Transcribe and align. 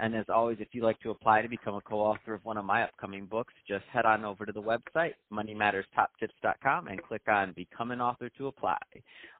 And 0.00 0.16
as 0.16 0.24
always, 0.32 0.56
if 0.60 0.68
you'd 0.72 0.84
like 0.84 0.98
to 1.00 1.10
apply 1.10 1.42
to 1.42 1.48
become 1.48 1.74
a 1.74 1.80
co-author 1.82 2.32
of 2.32 2.42
one 2.44 2.56
of 2.56 2.64
my 2.64 2.84
upcoming 2.84 3.26
books, 3.26 3.52
just 3.68 3.84
head 3.92 4.06
on 4.06 4.24
over 4.24 4.46
to 4.46 4.52
the 4.52 4.62
website, 4.62 5.12
moneymatterstoptips.com, 5.30 6.88
and 6.88 7.02
click 7.02 7.20
on 7.28 7.52
Become 7.52 7.90
an 7.90 8.00
Author 8.00 8.30
to 8.38 8.46
apply. 8.46 8.78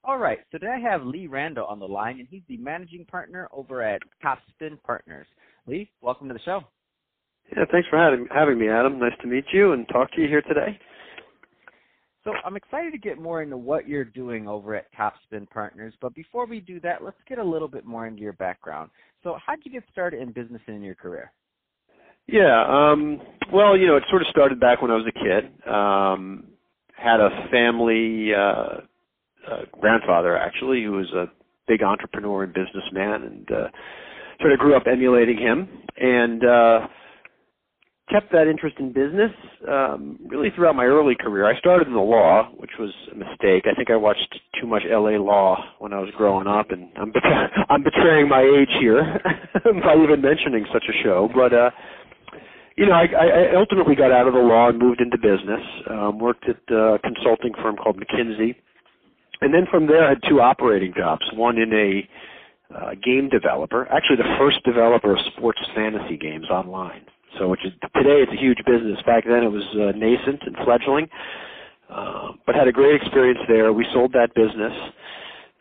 All 0.05 0.19
right, 0.19 0.39
so 0.53 0.59
today 0.59 0.75
I 0.77 0.91
have 0.91 1.03
Lee 1.03 1.29
Randall 1.29 1.65
on 1.65 1.79
the 1.79 1.89
line, 1.89 2.19
and 2.19 2.29
he's 2.31 2.43
the 2.47 2.59
managing 2.59 3.07
partner 3.07 3.49
over 3.53 3.81
at 3.81 4.03
Topspin 4.23 4.83
Partners. 4.83 5.27
Lee, 5.67 5.91
welcome 6.03 6.29
to 6.29 6.35
the 6.35 6.41
show. 6.41 6.61
Yeah, 7.57 7.65
thanks 7.73 7.89
for 7.89 7.99
having, 7.99 8.27
having 8.31 8.59
me, 8.59 8.69
Adam. 8.69 8.99
Nice 8.99 9.17
to 9.23 9.29
meet 9.29 9.47
you 9.55 9.73
and 9.73 9.89
talk 9.89 10.13
to 10.13 10.21
you 10.21 10.29
here 10.29 10.43
today. 10.43 10.79
So 12.25 12.33
I'm 12.45 12.57
excited 12.57 12.93
to 12.93 12.99
get 12.99 13.19
more 13.19 13.43
into 13.43 13.57
what 13.57 13.89
you're 13.89 14.05
doing 14.05 14.47
over 14.47 14.75
at 14.75 14.87
Topspin 14.93 15.49
Partners, 15.49 15.95
but 16.03 16.15
before 16.15 16.47
we 16.47 16.61
do 16.61 16.79
that, 16.81 17.03
let's 17.03 17.17
get 17.27 17.39
a 17.39 17.45
little 17.45 17.69
bit 17.69 17.87
more 17.87 18.07
into 18.07 18.21
your 18.21 18.35
background. 18.35 18.91
So 19.23 19.39
how 19.45 19.57
did 19.57 19.65
you 19.65 19.73
get 19.73 19.85
started 19.91 20.21
in 20.21 20.33
business 20.33 20.61
and 20.67 20.77
in 20.77 20.83
your 20.83 20.95
career? 20.95 21.33
Yeah, 22.27 22.65
um, 22.69 23.21
well, 23.53 23.77
you 23.77 23.87
know, 23.87 23.97
it 23.97 24.05
sort 24.11 24.23
of 24.23 24.29
started 24.29 24.61
back 24.61 24.83
when 24.83 24.91
I 24.91 24.95
was 24.95 25.07
a 25.07 25.13
kid. 25.13 25.51
Um, 25.67 26.49
had 26.95 27.21
a 27.21 27.49
family 27.51 28.35
uh, 28.35 28.83
uh, 29.51 29.63
grandfather 29.81 30.37
actually 30.37 30.85
who 30.85 30.93
was 30.93 31.11
a 31.13 31.27
big 31.67 31.83
entrepreneur 31.83 32.45
and 32.45 32.53
businessman, 32.53 33.23
and 33.23 33.51
uh, 33.51 33.69
sort 34.41 34.53
of 34.53 34.59
grew 34.59 34.77
up 34.77 34.85
emulating 34.87 35.39
him. 35.39 35.69
And 35.97 36.45
uh, 36.45 36.87
kept 38.11 38.33
that 38.33 38.49
interest 38.49 38.77
in 38.79 38.93
business 38.93 39.31
um, 39.69 40.19
really 40.27 40.51
throughout 40.55 40.75
my 40.75 40.85
early 40.85 41.15
career. 41.15 41.47
I 41.47 41.59
started 41.59 41.87
in 41.87 41.95
the 41.95 42.01
law, 42.01 42.51
which 42.57 42.73
was 42.79 42.91
a 43.13 43.15
mistake. 43.15 43.65
I 43.71 43.75
think 43.75 43.91
I 43.91 43.97
watched 43.97 44.41
too 44.61 44.67
much 44.67 44.83
L.A. 44.91 45.19
Law 45.19 45.57
when 45.79 45.93
I 45.93 46.01
was 46.01 46.11
growing 46.17 46.47
up, 46.47 46.71
and 46.71 46.91
I'm 46.97 47.13
bet- 47.13 47.23
I'm 47.71 47.83
betraying 47.83 48.29
my 48.29 48.43
age 48.43 48.71
here 48.81 49.21
by 49.65 49.95
even 49.97 50.21
mentioning 50.21 50.67
such 50.73 50.85
a 50.89 51.03
show. 51.03 51.29
But 51.35 51.53
uh, 51.53 51.71
you 52.77 52.87
know, 52.87 52.93
I, 52.93 53.07
I 53.07 53.55
ultimately 53.57 53.95
got 53.95 54.11
out 54.11 54.27
of 54.27 54.35
the 54.35 54.41
law 54.41 54.69
and 54.69 54.79
moved 54.79 55.01
into 55.01 55.19
business. 55.19 55.61
Um, 55.89 56.19
worked 56.19 56.49
at 56.49 56.57
a 56.75 56.99
consulting 57.03 57.53
firm 57.63 57.77
called 57.77 57.97
McKinsey, 57.97 58.55
and 59.41 59.55
then 59.55 59.67
from 59.71 59.87
there 59.87 60.05
I 60.05 60.11
had 60.11 60.21
two 60.29 60.41
operating 60.41 60.93
jobs. 60.97 61.23
One 61.35 61.59
in 61.59 61.73
a 61.73 62.09
uh, 62.75 62.91
game 63.03 63.29
developer, 63.29 63.87
actually 63.91 64.17
the 64.17 64.37
first 64.39 64.63
developer 64.65 65.13
of 65.13 65.19
sports 65.37 65.59
fantasy 65.75 66.17
games 66.17 66.49
online. 66.51 67.03
So, 67.39 67.49
which 67.49 67.65
is 67.65 67.73
today 67.97 68.23
it's 68.23 68.33
a 68.33 68.41
huge 68.41 68.59
business. 68.67 68.99
Back 69.07 69.25
then 69.25 69.43
it 69.45 69.53
was 69.53 69.65
uh, 69.75 69.97
nascent 69.97 70.43
and 70.45 70.57
fledgling, 70.65 71.09
uh, 71.89 72.33
but 72.45 72.55
had 72.55 72.69
a 72.69 72.73
great 72.73 73.01
experience 73.01 73.39
there. 73.49 73.73
We 73.73 73.87
sold 73.93 74.13
that 74.13 74.35
business, 74.35 74.73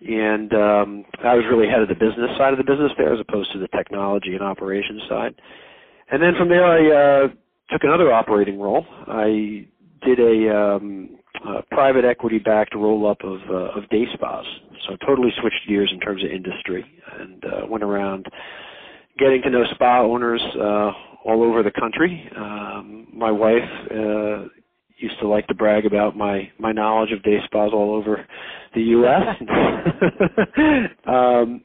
and 0.07 0.53
um, 0.53 1.05
I 1.23 1.35
was 1.35 1.45
really 1.49 1.67
head 1.67 1.81
of 1.81 1.87
the 1.87 1.95
business 1.95 2.31
side 2.37 2.53
of 2.53 2.57
the 2.57 2.63
business 2.63 2.91
there, 2.97 3.13
as 3.13 3.19
opposed 3.19 3.51
to 3.53 3.59
the 3.59 3.67
technology 3.69 4.33
and 4.33 4.41
operations 4.41 5.03
side. 5.07 5.35
And 6.11 6.21
then 6.21 6.33
from 6.37 6.49
there, 6.49 6.65
I 6.65 7.25
uh, 7.25 7.27
took 7.69 7.83
another 7.83 8.11
operating 8.11 8.59
role. 8.59 8.85
I 9.07 9.67
did 10.03 10.19
a, 10.19 10.55
um, 10.55 11.17
a 11.45 11.61
private 11.71 12.03
equity-backed 12.05 12.73
roll-up 12.73 13.23
of 13.23 13.39
uh, 13.49 13.77
of 13.79 13.87
day 13.89 14.05
spas. 14.13 14.45
So 14.87 14.95
totally 15.05 15.29
switched 15.39 15.67
gears 15.67 15.91
in 15.93 15.99
terms 15.99 16.23
of 16.23 16.31
industry, 16.31 16.83
and 17.19 17.43
uh, 17.45 17.67
went 17.67 17.83
around 17.83 18.25
getting 19.17 19.41
to 19.43 19.49
know 19.49 19.65
spa 19.75 20.01
owners 20.01 20.41
uh, 20.59 20.91
all 21.25 21.43
over 21.43 21.63
the 21.63 21.71
country. 21.71 22.29
Um, 22.35 23.07
my 23.13 23.31
wife 23.31 23.69
uh, 23.91 24.47
used 24.97 25.19
to 25.21 25.27
like 25.27 25.47
to 25.47 25.55
brag 25.55 25.85
about 25.85 26.15
my 26.15 26.49
my 26.59 26.71
knowledge 26.71 27.11
of 27.11 27.23
day 27.23 27.37
spas 27.45 27.71
all 27.73 27.95
over 27.95 28.25
the 28.75 28.81
U.S. 28.81 29.25
um, 31.07 31.61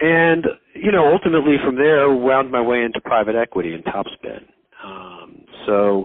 and 0.00 0.46
you 0.74 0.92
know, 0.92 1.12
ultimately 1.12 1.56
from 1.64 1.76
there, 1.76 2.14
wound 2.14 2.50
my 2.50 2.60
way 2.60 2.82
into 2.82 3.00
private 3.00 3.34
equity 3.34 3.74
and 3.74 3.84
Topspin. 3.84 4.44
Um, 4.84 5.44
so 5.66 6.04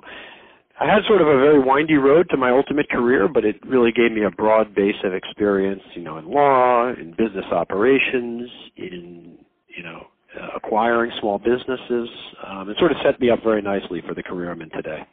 I 0.80 0.86
had 0.86 1.04
sort 1.08 1.22
of 1.22 1.28
a 1.28 1.38
very 1.38 1.60
windy 1.60 1.96
road 1.96 2.28
to 2.32 2.38
my 2.38 2.50
ultimate 2.52 2.90
career, 2.90 3.28
but 3.28 3.46
it 3.46 3.58
really 3.66 3.92
gave 3.92 4.12
me 4.12 4.24
a 4.24 4.32
broad 4.32 4.74
base 4.74 4.96
of 5.04 5.14
experience, 5.14 5.84
you 5.94 6.02
know, 6.02 6.18
in 6.18 6.30
law, 6.30 6.90
in 6.90 7.12
business 7.12 7.46
operations, 7.52 8.50
in 8.78 9.38
you 9.76 9.84
know 9.84 10.08
acquiring 10.56 11.12
small 11.20 11.38
businesses. 11.38 12.10
Um, 12.46 12.70
it 12.70 12.78
sort 12.80 12.92
of 12.92 12.98
set 13.04 13.20
me 13.20 13.30
up 13.30 13.40
very 13.44 13.62
nicely 13.62 14.02
for 14.08 14.14
the 14.14 14.24
career 14.24 14.52
I'm 14.52 14.62
in 14.62 14.70
today. 14.70 15.06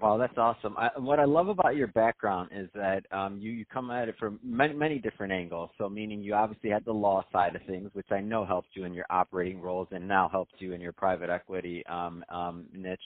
Wow, 0.00 0.16
that's 0.16 0.38
awesome. 0.38 0.74
I, 0.78 0.88
what 0.96 1.20
I 1.20 1.26
love 1.26 1.48
about 1.48 1.76
your 1.76 1.88
background 1.88 2.50
is 2.54 2.70
that 2.74 3.04
um, 3.12 3.38
you 3.38 3.50
you 3.52 3.66
come 3.66 3.90
at 3.90 4.08
it 4.08 4.14
from 4.18 4.40
many, 4.42 4.72
many 4.72 4.98
different 4.98 5.30
angles. 5.30 5.68
So, 5.76 5.90
meaning 5.90 6.22
you 6.22 6.32
obviously 6.32 6.70
had 6.70 6.86
the 6.86 6.92
law 6.92 7.22
side 7.30 7.54
of 7.54 7.60
things, 7.66 7.90
which 7.92 8.06
I 8.10 8.20
know 8.20 8.46
helped 8.46 8.70
you 8.72 8.84
in 8.84 8.94
your 8.94 9.04
operating 9.10 9.60
roles, 9.60 9.88
and 9.90 10.08
now 10.08 10.26
helps 10.30 10.54
you 10.58 10.72
in 10.72 10.80
your 10.80 10.92
private 10.92 11.28
equity 11.28 11.84
um, 11.86 12.24
um, 12.30 12.64
niche. 12.72 12.98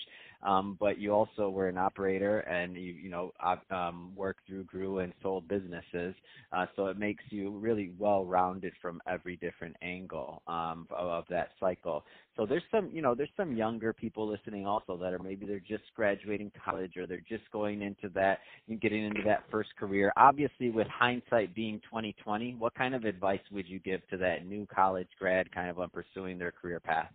Um, 0.44 0.76
but 0.78 0.98
you 0.98 1.12
also 1.12 1.50
were 1.50 1.68
an 1.68 1.78
operator, 1.78 2.40
and 2.40 2.76
you 2.76 2.92
you 2.92 3.10
know 3.10 3.32
um, 3.70 4.12
worked 4.14 4.46
through, 4.46 4.64
grew, 4.64 4.98
and 5.00 5.12
sold 5.22 5.48
businesses. 5.48 6.14
Uh, 6.52 6.66
so 6.76 6.86
it 6.86 6.98
makes 6.98 7.24
you 7.30 7.50
really 7.50 7.92
well 7.98 8.24
rounded 8.24 8.72
from 8.80 9.00
every 9.06 9.36
different 9.36 9.74
angle 9.82 10.42
um, 10.46 10.86
of, 10.90 11.08
of 11.08 11.24
that 11.30 11.48
cycle. 11.58 12.04
So 12.36 12.46
there's 12.46 12.62
some, 12.70 12.90
you 12.92 13.00
know, 13.00 13.14
there's 13.14 13.30
some 13.36 13.56
younger 13.56 13.92
people 13.92 14.28
listening 14.28 14.66
also 14.66 14.96
that 14.96 15.12
are 15.12 15.18
maybe 15.18 15.46
they're 15.46 15.60
just 15.60 15.84
graduating 15.94 16.50
college 16.64 16.96
or 16.96 17.06
they're 17.06 17.22
just 17.28 17.48
going 17.52 17.82
into 17.82 18.08
that 18.14 18.40
and 18.68 18.80
getting 18.80 19.04
into 19.04 19.22
that 19.24 19.44
first 19.50 19.70
career. 19.78 20.12
Obviously, 20.16 20.70
with 20.70 20.88
hindsight 20.88 21.54
being 21.54 21.80
2020, 21.84 22.56
what 22.58 22.74
kind 22.74 22.94
of 22.94 23.04
advice 23.04 23.40
would 23.52 23.68
you 23.68 23.78
give 23.78 24.06
to 24.08 24.16
that 24.18 24.46
new 24.46 24.66
college 24.74 25.08
grad 25.18 25.52
kind 25.52 25.70
of 25.70 25.78
on 25.78 25.90
pursuing 25.90 26.38
their 26.38 26.52
career 26.52 26.80
path? 26.80 27.10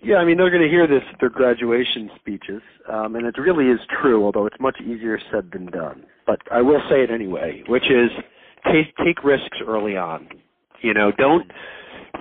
Yeah, 0.00 0.16
I 0.16 0.24
mean 0.24 0.38
they're 0.38 0.50
going 0.50 0.62
to 0.62 0.68
hear 0.68 0.86
this 0.86 1.02
at 1.12 1.20
their 1.20 1.28
graduation 1.28 2.10
speeches, 2.16 2.62
um, 2.90 3.14
and 3.14 3.26
it 3.26 3.36
really 3.38 3.66
is 3.66 3.80
true. 4.00 4.24
Although 4.24 4.46
it's 4.46 4.56
much 4.58 4.78
easier 4.80 5.18
said 5.30 5.50
than 5.52 5.66
done, 5.66 6.04
but 6.26 6.40
I 6.50 6.62
will 6.62 6.80
say 6.88 7.02
it 7.02 7.10
anyway, 7.10 7.62
which 7.68 7.84
is 7.84 8.10
take 8.72 8.96
take 9.04 9.22
risks 9.22 9.58
early 9.66 9.96
on. 9.96 10.28
You 10.80 10.94
know, 10.94 11.12
don't 11.16 11.50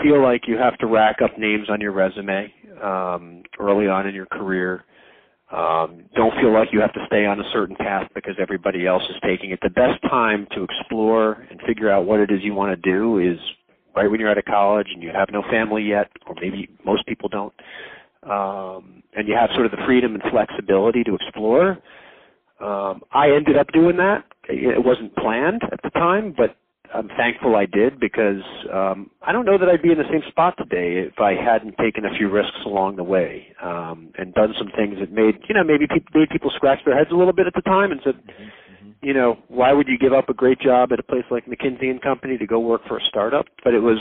feel 0.04 0.22
like 0.22 0.48
you 0.48 0.58
have 0.58 0.78
to 0.80 0.88
rack 0.88 1.18
up 1.24 1.38
names 1.38 1.70
on 1.70 1.80
your 1.82 1.94
resume 1.94 2.54
um, 2.84 3.44
early 3.60 3.88
on 3.88 4.08
in 4.08 4.14
your 4.14 4.28
career. 4.28 4.84
Um, 5.52 6.06
don't 6.16 6.34
feel 6.40 6.54
like 6.54 6.70
you 6.72 6.80
have 6.80 6.94
to 6.94 7.04
stay 7.08 7.26
on 7.26 7.40
a 7.40 7.44
certain 7.52 7.76
path 7.76 8.10
because 8.16 8.36
everybody 8.40 8.88
else 8.88 9.04
is 9.10 9.18
taking 9.24 9.52
it. 9.52 9.60
The 9.62 9.70
best 9.70 10.02
time 10.10 10.48
to 10.56 10.64
explore 10.64 11.46
and 11.50 11.60
figure 11.68 11.90
out 11.92 12.06
what 12.06 12.22
it 12.22 12.32
is 12.32 12.40
you 12.42 12.54
want 12.54 12.72
to 12.82 12.90
do 12.90 13.20
is 13.20 13.38
right 13.96 14.10
when 14.10 14.20
you're 14.20 14.30
out 14.30 14.38
of 14.38 14.46
college 14.46 14.88
and 14.94 15.02
you 15.04 15.12
have 15.14 15.30
no 15.32 15.44
family 15.50 15.84
yet, 15.84 16.10
or 16.28 16.36
maybe 16.42 16.70
most 16.86 17.06
people 17.06 17.30
don't, 17.30 17.54
um, 18.24 19.04
and 19.16 19.28
you 19.28 19.36
have 19.36 19.50
sort 19.54 19.66
of 19.66 19.72
the 19.72 19.84
freedom 19.86 20.14
and 20.14 20.24
flexibility 20.32 21.04
to 21.04 21.16
explore. 21.16 21.78
Um, 22.60 23.02
I 23.12 23.32
ended 23.32 23.58
up 23.58 23.68
doing 23.74 23.98
that. 23.98 24.26
It 24.48 24.84
wasn't 24.84 25.16
planned 25.16 25.62
at 25.72 25.82
the 25.84 25.90
time, 25.92 26.34
but 26.36 26.58
I'm 26.94 27.08
thankful 27.18 27.56
I 27.56 27.66
did 27.66 28.00
because 28.00 28.44
um, 28.72 29.10
I 29.22 29.32
don't 29.32 29.46
know 29.46 29.58
that 29.58 29.70
I'd 29.70 29.82
be 29.82 29.92
in 29.92 29.98
the 29.98 30.10
same 30.12 30.22
spot 30.30 30.56
today 30.58 31.08
if 31.08 31.20
I 31.20 31.34
hadn't 31.34 31.78
taken 31.78 32.06
a 32.06 32.14
few 32.18 32.30
risks 32.30 32.58
along 32.66 32.98
the 32.98 33.04
way 33.04 33.48
um, 33.64 34.12
and 34.18 34.34
done 34.34 34.54
some 34.58 34.70
things 34.76 35.00
that 35.00 35.12
made 35.12 35.40
you 35.48 35.56
know 35.56 35.64
maybe 35.64 35.88
people, 35.88 36.20
made 36.20 36.30
people 36.30 36.52
scratch 36.56 36.80
their 36.86 36.98
heads 36.98 37.10
a 37.12 37.16
little 37.16 37.34
bit 37.34 37.48
at 37.48 37.54
the 37.54 37.62
time 37.62 37.92
and 37.92 38.02
said. 38.04 38.16
You 39.02 39.14
know, 39.14 39.38
why 39.48 39.74
would 39.74 39.88
you 39.88 39.98
give 39.98 40.14
up 40.14 40.30
a 40.30 40.34
great 40.34 40.60
job 40.60 40.92
at 40.92 41.00
a 41.00 41.04
place 41.04 41.24
like 41.32 41.46
McKinsey 41.46 41.90
and 41.90 42.02
Company 42.02 42.38
to 42.38 42.46
go 42.46 42.60
work 42.60 42.82
for 42.88 42.98
a 42.98 43.02
startup? 43.08 43.46
But 43.64 43.74
it 43.74 43.80
was 43.80 43.98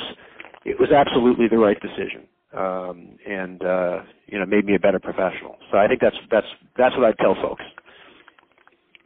it 0.64 0.78
was 0.78 0.90
absolutely 0.92 1.48
the 1.48 1.58
right 1.58 1.78
decision, 1.80 2.26
um, 2.56 3.18
and 3.26 3.62
uh, 3.64 4.02
you 4.26 4.38
know 4.38 4.46
made 4.46 4.64
me 4.64 4.74
a 4.74 4.78
better 4.78 4.98
professional. 4.98 5.56
So 5.70 5.78
I 5.78 5.86
think 5.88 6.00
that's 6.00 6.16
that's 6.30 6.46
that's 6.76 6.96
what 6.96 7.06
I'd 7.06 7.18
tell 7.18 7.34
folks. 7.34 7.64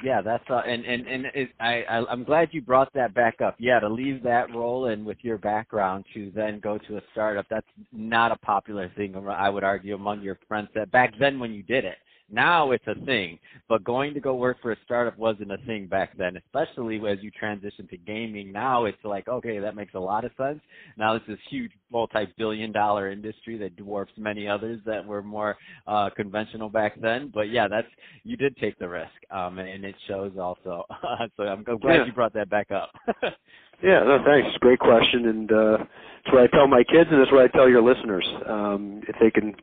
Yeah, 0.03 0.21
that's 0.21 0.44
uh, 0.50 0.61
and 0.67 0.85
and 0.85 1.06
and 1.06 1.26
it, 1.35 1.50
I, 1.61 1.82
I 1.88 2.05
I'm 2.11 2.25
glad 2.25 2.49
you 2.53 2.61
brought 2.61 2.93
that 2.94 3.15
back 3.15 3.41
up. 3.41 3.56
Yeah, 3.59 3.81
to 3.81 3.88
leave 3.88 4.23
that 4.25 4.55
role 4.55 4.87
and 4.87 5.06
with 5.06 5.19
your 5.23 5.38
background 5.38 6.05
to 6.15 6.31
then 6.35 6.61
go 6.61 6.76
to 6.76 6.97
a 6.99 7.00
startup, 7.12 7.47
that's 7.49 7.67
not 7.93 8.32
a 8.32 8.37
popular 8.37 8.91
thing. 8.97 9.17
I 9.17 9.49
would 9.49 9.65
argue 9.65 9.94
among 9.94 10.21
your 10.21 10.38
friends 10.49 10.69
that 10.75 10.91
back 10.91 11.15
then 11.19 11.38
when 11.38 11.53
you 11.53 11.62
did 11.62 11.85
it, 11.85 11.97
Now 12.31 12.71
it's 12.71 12.87
a 12.87 12.94
thing, 13.05 13.38
but 13.69 13.85
going 13.85 14.15
to 14.15 14.21
go 14.21 14.35
work 14.35 14.56
for 14.62 14.73
a 14.73 14.76
startup 14.85 15.19
wasn't 15.19 15.53
a 15.53 15.59
thing 15.59 15.87
back 15.87 16.17
then, 16.17 16.37
especially 16.37 16.97
as 17.06 17.19
you 17.21 17.31
transition 17.31 17.87
to 17.88 17.97
gaming. 17.99 18.50
Now 18.50 18.87
it's 18.87 19.05
like, 19.05 19.29
okay, 19.29 19.59
that 19.59 19.76
makes 19.76 19.94
a 19.94 20.00
lot 20.00 20.25
of 20.25 20.32
sense. 20.38 20.61
Now 20.97 21.15
this 21.15 21.23
is 21.29 21.38
huge 21.50 21.73
multi-billion 21.93 22.73
dollar 22.73 23.11
industry 23.11 23.59
that 23.59 23.76
dwarfs 23.76 24.12
many 24.17 24.49
others 24.49 24.81
that 24.87 25.05
were 25.05 25.23
more 25.23 25.56
uh 25.87 26.11
conventional 26.17 26.71
back 26.71 26.99
then. 27.00 27.31
But 27.32 27.50
yeah, 27.50 27.69
that's 27.69 27.88
you 28.25 28.37
did 28.37 28.56
take 28.56 28.79
the 28.79 28.88
risk. 28.88 29.12
Um 29.31 29.59
and 29.59 29.85
it 29.85 29.94
shows 30.09 30.32
also. 30.41 30.85
so 31.37 31.43
I'm, 31.43 31.65
I'm 31.69 31.79
glad 31.79 31.94
yeah. 31.94 32.06
you 32.06 32.12
brought 32.12 32.35
that 32.35 32.49
back 32.49 32.71
up. 32.71 32.91
yeah, 33.82 34.00
no, 34.05 34.23
thanks. 34.25 34.56
Great 34.59 34.79
question 34.79 35.29
and 35.29 35.53
uh 35.53 35.79
that's 36.25 36.35
what 36.35 36.43
I 36.43 36.47
tell 36.56 36.67
my 36.67 36.82
kids 36.85 37.11
and 37.11 37.21
that's 37.21 37.32
what 37.32 37.43
I 37.43 37.49
tell 37.49 37.69
your 37.69 37.82
listeners. 37.82 38.26
Um 38.47 39.03
if 39.09 39.17
they 39.21 39.31
can 39.31 39.55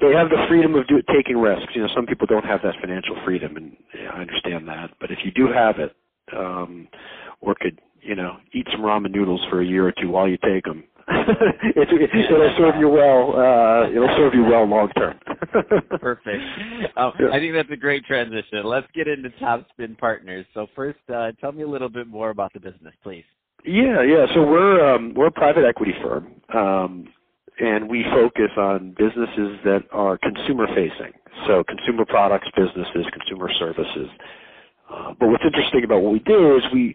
they 0.00 0.12
have 0.12 0.28
the 0.28 0.44
freedom 0.48 0.74
of 0.74 0.86
do, 0.86 1.02
taking 1.12 1.38
risks. 1.38 1.72
You 1.74 1.82
know, 1.82 1.88
some 1.94 2.06
people 2.06 2.26
don't 2.26 2.44
have 2.44 2.60
that 2.62 2.74
financial 2.80 3.16
freedom, 3.24 3.56
and 3.56 3.76
yeah, 3.94 4.10
I 4.10 4.20
understand 4.20 4.68
that. 4.68 4.90
But 5.00 5.10
if 5.10 5.18
you 5.24 5.30
do 5.30 5.50
have 5.52 5.78
it, 5.78 5.94
um, 6.36 6.88
or 7.40 7.54
could 7.60 7.80
you 8.00 8.14
know 8.14 8.36
eat 8.52 8.66
some 8.70 8.80
ramen 8.80 9.12
noodles 9.12 9.40
for 9.50 9.60
a 9.60 9.66
year 9.66 9.86
or 9.86 9.92
two 9.92 10.10
while 10.10 10.28
you 10.28 10.38
take 10.44 10.64
them, 10.64 10.84
it, 11.08 11.88
it'll 11.88 12.54
serve 12.58 12.76
you 12.78 12.88
well. 12.88 13.36
Uh, 13.36 13.90
it'll 13.90 14.14
serve 14.16 14.34
you 14.34 14.44
well 14.44 14.66
long 14.66 14.90
term. 14.90 15.18
Perfect. 16.00 16.42
Um. 16.96 17.12
I 17.32 17.38
think 17.38 17.54
that's 17.54 17.70
a 17.70 17.76
great 17.76 18.04
transition. 18.04 18.64
Let's 18.64 18.88
get 18.94 19.08
into 19.08 19.30
Topspin 19.40 19.96
Partners. 19.98 20.44
So 20.52 20.66
first, 20.74 20.98
uh, 21.14 21.32
tell 21.40 21.52
me 21.52 21.62
a 21.62 21.68
little 21.68 21.88
bit 21.88 22.06
more 22.06 22.30
about 22.30 22.52
the 22.52 22.60
business, 22.60 22.94
please. 23.02 23.24
Yeah, 23.66 24.02
yeah. 24.02 24.26
So 24.34 24.46
we're 24.46 24.94
um, 24.94 25.14
we're 25.14 25.28
a 25.28 25.32
private 25.32 25.66
equity 25.66 25.94
firm. 26.02 26.34
Um, 26.54 27.08
and 27.60 27.88
we 27.88 28.04
focus 28.04 28.50
on 28.56 28.94
businesses 28.98 29.58
that 29.64 29.84
are 29.92 30.18
consumer 30.18 30.66
facing. 30.68 31.12
So 31.46 31.64
consumer 31.64 32.04
products 32.06 32.48
businesses, 32.56 33.06
consumer 33.12 33.50
services. 33.58 34.08
Uh, 34.90 35.14
but 35.18 35.28
what's 35.28 35.44
interesting 35.44 35.84
about 35.84 36.02
what 36.02 36.12
we 36.12 36.20
do 36.20 36.56
is 36.56 36.64
we 36.72 36.94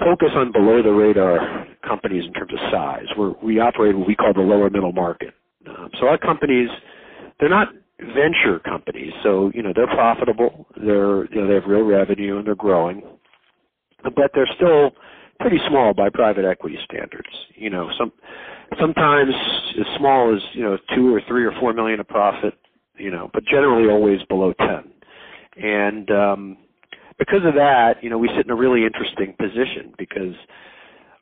focus 0.00 0.30
on 0.34 0.52
below 0.52 0.82
the 0.82 0.92
radar 0.92 1.66
companies 1.86 2.24
in 2.26 2.32
terms 2.34 2.52
of 2.52 2.60
size. 2.70 3.06
We're, 3.18 3.32
we 3.42 3.60
operate 3.60 3.96
what 3.96 4.08
we 4.08 4.16
call 4.16 4.34
the 4.34 4.40
lower 4.42 4.70
middle 4.70 4.92
market. 4.92 5.34
Um, 5.68 5.90
so 6.00 6.08
our 6.08 6.18
companies, 6.18 6.70
they're 7.40 7.48
not 7.48 7.68
venture 8.00 8.60
companies. 8.60 9.12
So, 9.22 9.50
you 9.54 9.62
know, 9.62 9.72
they're 9.74 9.86
profitable. 9.88 10.66
They're, 10.76 11.26
you 11.32 11.42
know, 11.42 11.48
they 11.48 11.54
have 11.54 11.66
real 11.66 11.84
revenue 11.84 12.38
and 12.38 12.46
they're 12.46 12.54
growing, 12.54 13.02
but 14.04 14.32
they're 14.34 14.48
still 14.56 14.92
pretty 15.40 15.58
small 15.68 15.94
by 15.94 16.08
private 16.10 16.44
equity 16.44 16.78
standards. 16.84 17.28
You 17.54 17.70
know, 17.70 17.90
some 17.98 18.12
sometimes 18.80 19.32
as 19.78 19.86
small 19.98 20.34
as 20.34 20.42
you 20.54 20.62
know 20.62 20.78
two 20.94 21.14
or 21.14 21.20
three 21.28 21.44
or 21.44 21.52
four 21.60 21.72
million 21.72 22.00
of 22.00 22.08
profit. 22.08 22.54
You 22.98 23.10
know, 23.10 23.28
but 23.32 23.44
generally 23.44 23.90
always 23.90 24.22
below 24.28 24.54
ten. 24.54 24.92
And 25.56 26.10
um, 26.10 26.56
because 27.18 27.44
of 27.44 27.54
that, 27.54 27.96
you 28.02 28.10
know, 28.10 28.18
we 28.18 28.28
sit 28.36 28.46
in 28.46 28.50
a 28.50 28.56
really 28.56 28.84
interesting 28.84 29.34
position 29.38 29.92
because 29.98 30.34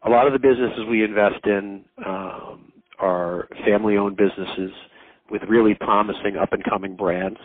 a 0.05 0.11
lot 0.11 0.26
of 0.26 0.32
the 0.32 0.38
businesses 0.38 0.84
we 0.88 1.02
invest 1.02 1.44
in 1.46 1.84
um, 2.05 2.72
are 2.99 3.49
family-owned 3.64 4.16
businesses 4.16 4.70
with 5.31 5.43
really 5.49 5.75
promising 5.75 6.37
up-and-coming 6.40 6.96
brands, 6.96 7.38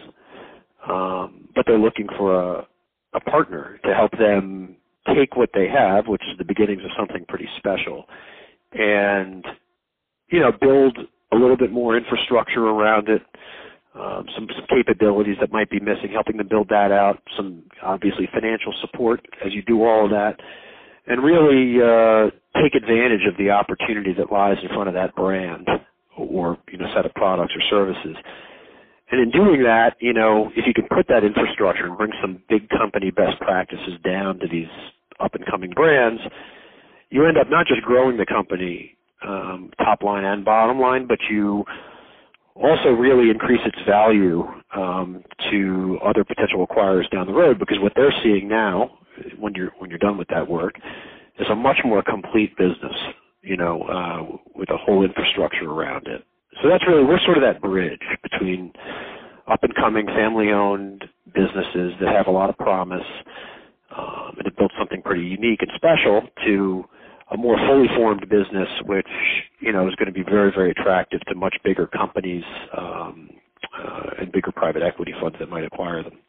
um, 0.88 1.48
but 1.56 1.66
they're 1.66 1.80
looking 1.80 2.08
for 2.18 2.60
a, 2.60 2.68
a 3.14 3.20
partner 3.22 3.80
to 3.86 3.94
help 3.94 4.12
them 4.12 4.76
take 5.16 5.36
what 5.36 5.50
they 5.54 5.68
have, 5.68 6.08
which 6.08 6.24
is 6.32 6.38
the 6.38 6.46
beginnings 6.46 6.84
of 6.84 6.92
something 6.98 7.26
pretty 7.28 7.48
special, 7.58 8.06
and 8.74 9.46
you 10.30 10.40
know 10.40 10.52
build 10.52 10.98
a 11.32 11.36
little 11.36 11.58
bit 11.58 11.72
more 11.72 11.96
infrastructure 11.98 12.66
around 12.66 13.08
it, 13.10 13.22
um, 13.96 14.26
some, 14.36 14.48
some 14.56 14.66
capabilities 14.70 15.38
that 15.40 15.52
might 15.52 15.70
be 15.70 15.80
missing, 15.80 16.10
helping 16.12 16.38
them 16.38 16.48
build 16.48 16.70
that 16.70 16.92
out, 16.92 17.22
some 17.36 17.64
obviously 17.84 18.28
financial 18.34 18.74
support 18.82 19.22
as 19.46 19.54
you 19.54 19.62
do 19.64 19.84
all 19.84 20.06
of 20.06 20.12
that, 20.12 20.36
and 21.08 21.24
really 21.24 21.82
uh, 21.82 22.30
take 22.62 22.76
advantage 22.76 23.26
of 23.28 23.38
the 23.38 23.50
opportunity 23.50 24.14
that 24.14 24.32
lies 24.32 24.58
in 24.64 24.70
front 24.70 24.88
of 24.88 24.96
that 24.96 25.16
brand 25.16 25.68
or 26.18 26.58
you 26.72 26.78
know 26.78 26.88
set 26.96 27.06
of 27.06 27.14
products 27.14 27.54
or 27.56 27.62
services. 27.70 28.18
And 29.12 29.20
in 29.22 29.32
doing 29.32 29.64
that, 29.64 29.96
you 30.00 30.14
know, 30.14 30.52
if 30.56 30.66
you 30.68 30.74
can 30.74 30.86
put 30.88 31.08
that 31.08 31.24
infrastructure 31.24 31.86
and 31.88 31.98
bring 31.98 32.12
some 32.22 32.44
big 32.48 32.70
company 32.70 33.10
best 33.10 33.40
practices 33.40 33.98
down 34.04 34.38
to 34.40 34.48
these 34.48 34.70
up 35.20 35.36
and 35.36 35.46
coming 35.46 35.72
brands, 35.72 36.22
you 37.10 37.26
end 37.26 37.38
up 37.38 37.50
not 37.50 37.68
just 37.68 37.82
growing 37.82 38.18
the 38.18 38.26
company 38.26 38.96
um, 39.28 39.72
top 39.80 40.04
line 40.04 40.24
and 40.24 40.46
bottom 40.46 40.80
line, 40.80 41.08
but 41.08 41.20
you 41.30 41.66
also 42.56 42.90
really 42.90 43.30
increase 43.30 43.62
its 43.66 43.78
value 43.88 44.44
um, 44.76 45.24
to 45.50 45.98
other 46.06 46.24
potential 46.24 46.66
acquirers 46.66 47.10
down 47.12 47.28
the 47.28 47.34
road 47.34 47.60
because 47.60 47.80
what 47.80 47.94
they're 47.96 48.14
seeing 48.24 48.48
now, 48.48 48.98
when 49.38 49.54
you're 49.56 49.72
when 49.80 49.90
you're 49.90 50.00
done 50.00 50.18
with 50.18 50.28
that 50.30 50.48
work, 50.48 50.76
is 51.40 51.48
a 51.50 51.56
much 51.56 51.80
more 51.86 52.04
complete 52.04 52.56
business, 52.58 52.96
you 53.42 53.58
know, 53.58 53.82
uh, 53.84 54.38
with 54.56 54.70
a 54.70 54.78
whole 54.78 55.04
infrastructure 55.04 55.70
around 55.70 56.08
it. 56.08 56.24
So 56.62 56.70
that's 56.70 56.86
really 56.88 57.04
we're 57.04 57.20
sort 57.26 57.38
of 57.38 57.44
that 57.44 57.62
bridge 57.62 58.02
between 58.24 58.74
up 59.48 59.64
and 59.64 59.74
coming 59.76 60.06
family 60.08 60.52
owned 60.52 61.06
businesses 61.34 61.94
that 62.02 62.14
have 62.16 62.28
a 62.28 62.32
lot 62.32 62.50
of 62.50 62.58
promise 62.58 63.06
um, 63.98 64.36
and 64.38 64.46
have 64.46 64.56
built 64.58 64.72
something 64.78 64.99
pretty 65.10 65.26
unique 65.26 65.60
and 65.62 65.72
special 65.76 66.22
to 66.46 66.86
a 67.32 67.38
more 67.38 67.58
fully 67.68 67.88
formed 67.96 68.22
business, 68.30 68.68
which 68.86 69.08
you 69.60 69.74
know 69.74 69.88
is 69.88 69.96
going 69.96 70.06
to 70.06 70.14
be 70.14 70.24
very, 70.24 70.52
very 70.52 70.70
attractive 70.70 71.20
to 71.28 71.36
much 71.36 71.56
bigger 71.64 71.88
companies 71.88 72.44
um, 72.78 73.30
uh, 73.76 74.22
and 74.22 74.32
bigger 74.32 74.52
private 74.52 74.84
equity 74.84 75.14
funds 75.20 75.36
that 75.40 75.50
might 75.50 75.64
acquire 75.64 76.04
them. 76.04 76.20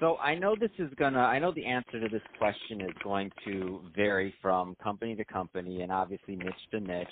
So 0.00 0.16
I 0.16 0.34
know 0.34 0.56
this 0.58 0.70
is 0.78 0.90
gonna. 0.98 1.20
I 1.20 1.38
know 1.38 1.52
the 1.52 1.64
answer 1.64 2.00
to 2.00 2.08
this 2.08 2.22
question 2.38 2.80
is 2.80 2.90
going 3.04 3.30
to 3.44 3.80
vary 3.94 4.34
from 4.42 4.76
company 4.82 5.14
to 5.14 5.24
company, 5.24 5.82
and 5.82 5.92
obviously 5.92 6.34
niche 6.34 6.54
to 6.72 6.80
niche 6.80 7.06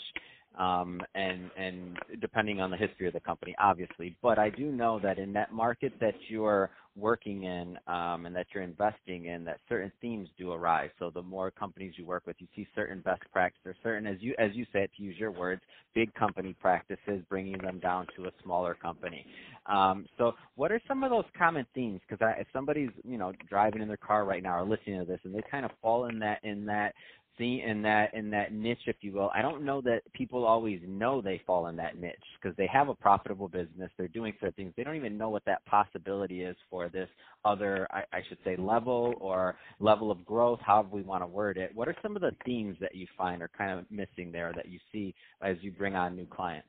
um, 0.58 1.00
and 1.14 1.50
and 1.56 1.98
depending 2.20 2.60
on 2.60 2.70
the 2.70 2.76
history 2.76 3.06
of 3.06 3.12
the 3.14 3.20
company, 3.20 3.54
obviously. 3.58 4.16
But 4.22 4.38
I 4.38 4.50
do 4.50 4.72
know 4.72 4.98
that 5.02 5.18
in 5.18 5.32
that 5.34 5.52
market 5.52 5.92
that 6.00 6.14
you're 6.28 6.70
working 6.96 7.44
in 7.44 7.78
um, 7.86 8.26
and 8.26 8.34
that 8.34 8.46
you're 8.54 8.62
investing 8.62 9.26
in, 9.26 9.44
that 9.44 9.60
certain 9.68 9.92
themes 10.00 10.28
do 10.38 10.52
arise. 10.52 10.90
So 10.98 11.10
the 11.10 11.22
more 11.22 11.50
companies 11.50 11.94
you 11.96 12.06
work 12.06 12.26
with, 12.26 12.36
you 12.38 12.46
see 12.56 12.66
certain 12.74 13.00
best 13.00 13.22
practices, 13.32 13.76
certain 13.82 14.06
as 14.06 14.16
you 14.20 14.34
as 14.38 14.50
you 14.54 14.64
say 14.72 14.84
it, 14.84 14.90
to 14.96 15.02
use 15.02 15.16
your 15.18 15.30
words, 15.30 15.62
big 15.94 16.12
company 16.14 16.54
practices, 16.60 17.22
bringing 17.28 17.58
them 17.58 17.78
down 17.80 18.06
to 18.16 18.26
a 18.26 18.30
smaller 18.42 18.74
company. 18.74 19.24
Um, 19.66 20.06
so 20.18 20.32
what 20.54 20.72
are 20.72 20.80
some 20.88 21.04
of 21.04 21.10
those 21.10 21.24
common 21.36 21.66
themes? 21.74 22.00
Because 22.08 22.26
if 22.38 22.46
somebody's 22.52 22.90
you 23.04 23.18
know 23.18 23.32
driving 23.48 23.82
in 23.82 23.88
their 23.88 23.96
car 23.98 24.24
right 24.24 24.42
now 24.42 24.58
or 24.58 24.64
listening 24.64 25.00
to 25.00 25.06
this, 25.06 25.20
and 25.24 25.34
they 25.34 25.42
kind 25.50 25.64
of 25.64 25.70
fall 25.82 26.06
in 26.06 26.18
that 26.20 26.40
in 26.44 26.64
that 26.66 26.94
in 27.38 27.82
that 27.82 28.14
in 28.14 28.30
that 28.30 28.52
niche, 28.52 28.86
if 28.86 28.96
you 29.00 29.12
will. 29.12 29.30
I 29.34 29.42
don't 29.42 29.64
know 29.64 29.80
that 29.82 30.00
people 30.12 30.44
always 30.44 30.80
know 30.86 31.20
they 31.20 31.40
fall 31.46 31.66
in 31.68 31.76
that 31.76 31.98
niche 31.98 32.14
because 32.40 32.56
they 32.56 32.66
have 32.72 32.88
a 32.88 32.94
profitable 32.94 33.48
business. 33.48 33.90
They're 33.96 34.08
doing 34.08 34.32
certain 34.40 34.54
things. 34.54 34.72
They 34.76 34.84
don't 34.84 34.96
even 34.96 35.18
know 35.18 35.28
what 35.28 35.44
that 35.44 35.64
possibility 35.66 36.42
is 36.42 36.56
for 36.70 36.88
this 36.88 37.08
other, 37.44 37.86
I, 37.90 38.04
I 38.12 38.22
should 38.28 38.38
say, 38.44 38.56
level 38.56 39.14
or 39.20 39.56
level 39.80 40.10
of 40.10 40.24
growth, 40.24 40.60
however 40.64 40.88
we 40.92 41.02
want 41.02 41.22
to 41.22 41.26
word 41.26 41.56
it. 41.56 41.70
What 41.74 41.88
are 41.88 41.96
some 42.02 42.16
of 42.16 42.22
the 42.22 42.32
themes 42.44 42.76
that 42.80 42.94
you 42.94 43.06
find 43.16 43.42
are 43.42 43.50
kind 43.56 43.78
of 43.78 43.84
missing 43.90 44.32
there 44.32 44.52
that 44.54 44.68
you 44.68 44.78
see 44.92 45.14
as 45.42 45.56
you 45.60 45.72
bring 45.72 45.94
on 45.94 46.16
new 46.16 46.26
clients? 46.26 46.68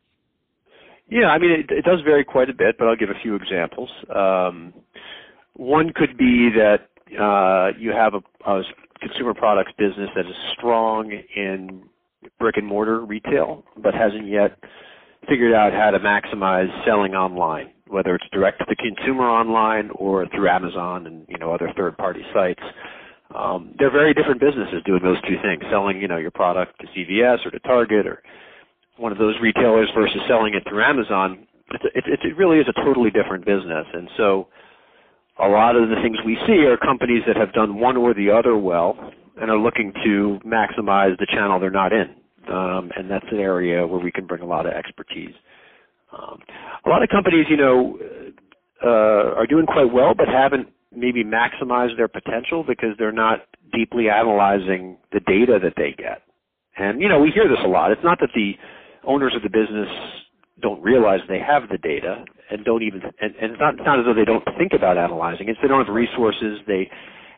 Yeah, 1.09 1.27
I 1.27 1.37
mean, 1.37 1.51
it, 1.51 1.65
it 1.69 1.85
does 1.85 2.01
vary 2.03 2.25
quite 2.25 2.49
a 2.49 2.53
bit, 2.53 2.75
but 2.77 2.87
I'll 2.87 2.97
give 2.97 3.09
a 3.09 3.21
few 3.23 3.35
examples. 3.35 3.89
Um, 4.13 4.73
one 5.53 5.93
could 5.95 6.17
be 6.17 6.49
that 6.55 6.89
uh, 7.19 7.69
you 7.77 7.91
have 7.91 8.13
a, 8.13 8.49
a 8.49 8.63
consumer 9.01 9.33
products 9.33 9.71
business 9.77 10.09
that 10.15 10.25
is 10.25 10.35
strong 10.57 11.11
in 11.35 11.83
brick 12.39 12.57
and 12.57 12.65
mortar 12.65 13.01
retail, 13.05 13.63
but 13.81 13.93
hasn't 13.93 14.27
yet 14.27 14.57
figured 15.27 15.53
out 15.53 15.73
how 15.73 15.91
to 15.91 15.99
maximize 15.99 16.67
selling 16.85 17.13
online, 17.13 17.71
whether 17.87 18.15
it's 18.15 18.25
direct 18.31 18.59
to 18.59 18.65
the 18.67 18.75
consumer 18.75 19.23
online 19.27 19.89
or 19.95 20.27
through 20.29 20.49
Amazon 20.49 21.07
and 21.07 21.25
you 21.27 21.37
know 21.37 21.53
other 21.53 21.71
third 21.75 21.97
party 21.97 22.21
sites. 22.33 22.63
Um, 23.35 23.75
they're 23.77 23.91
very 23.91 24.13
different 24.13 24.39
businesses 24.39 24.81
doing 24.85 25.01
those 25.03 25.21
two 25.21 25.35
things: 25.41 25.63
selling 25.69 26.01
you 26.01 26.07
know 26.07 26.17
your 26.17 26.31
product 26.31 26.79
to 26.81 26.87
CVS 26.87 27.45
or 27.45 27.51
to 27.51 27.59
Target 27.59 28.07
or 28.07 28.23
one 28.97 29.11
of 29.11 29.17
those 29.17 29.35
retailers 29.41 29.89
versus 29.95 30.21
selling 30.27 30.55
it 30.55 30.63
through 30.67 30.83
Amazon. 30.83 31.47
It's, 31.71 31.83
it, 31.93 32.19
it 32.23 32.37
really 32.37 32.59
is 32.59 32.67
a 32.67 32.85
totally 32.85 33.11
different 33.11 33.45
business, 33.45 33.85
and 33.93 34.09
so 34.17 34.47
a 35.39 35.47
lot 35.47 35.75
of 35.75 35.89
the 35.89 35.95
things 36.01 36.17
we 36.25 36.37
see 36.47 36.65
are 36.65 36.77
companies 36.77 37.23
that 37.27 37.37
have 37.37 37.53
done 37.53 37.79
one 37.79 37.97
or 37.97 38.13
the 38.13 38.29
other 38.31 38.57
well 38.57 38.97
and 39.39 39.51
are 39.51 39.57
looking 39.57 39.93
to 40.03 40.39
maximize 40.45 41.17
the 41.19 41.27
channel 41.29 41.59
they're 41.59 41.69
not 41.69 41.93
in. 41.93 42.15
Um, 42.49 42.91
and 42.95 43.09
that's 43.09 43.25
an 43.31 43.39
area 43.39 43.85
where 43.85 43.99
we 43.99 44.11
can 44.11 44.25
bring 44.25 44.41
a 44.41 44.45
lot 44.45 44.65
of 44.65 44.73
expertise. 44.73 45.35
Um, 46.17 46.39
a 46.85 46.89
lot 46.89 47.03
of 47.03 47.09
companies, 47.09 47.45
you 47.49 47.57
know, 47.57 47.99
uh, 48.83 49.35
are 49.35 49.45
doing 49.47 49.65
quite 49.65 49.91
well, 49.91 50.13
but 50.15 50.27
haven't 50.27 50.69
maybe 50.95 51.23
maximized 51.23 51.97
their 51.97 52.07
potential 52.07 52.63
because 52.63 52.91
they're 52.97 53.11
not 53.11 53.41
deeply 53.73 54.09
analyzing 54.09 54.97
the 55.11 55.19
data 55.19 55.59
that 55.61 55.73
they 55.75 55.93
get. 55.97 56.21
And 56.77 57.01
you 57.01 57.09
know, 57.09 57.19
we 57.19 57.31
hear 57.31 57.47
this 57.47 57.59
a 57.63 57.67
lot. 57.67 57.91
It's 57.91 58.03
not 58.03 58.19
that 58.21 58.29
the 58.33 58.53
owners 59.03 59.33
of 59.35 59.41
the 59.41 59.49
business 59.49 59.89
don't 60.61 60.81
realize 60.81 61.19
they 61.27 61.39
have 61.39 61.63
the 61.69 61.77
data. 61.77 62.23
And 62.51 62.63
don't 62.65 62.83
even 62.83 63.01
and, 63.03 63.35
and 63.41 63.51
it's 63.51 63.59
not 63.59 63.75
it's 63.75 63.85
not 63.85 63.99
as 63.99 64.05
though 64.05 64.13
they 64.13 64.25
don't 64.25 64.43
think 64.57 64.73
about 64.73 64.97
analyzing. 64.97 65.49
It's 65.49 65.59
they 65.61 65.67
don't 65.67 65.85
have 65.85 65.93
resources. 65.93 66.59
They 66.67 66.89